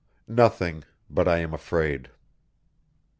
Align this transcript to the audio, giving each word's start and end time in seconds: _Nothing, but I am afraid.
_Nothing, 0.35 0.83
but 1.11 1.27
I 1.27 1.37
am 1.41 1.53
afraid. 1.53 2.09